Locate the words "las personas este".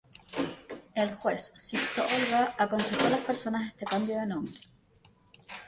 3.11-3.85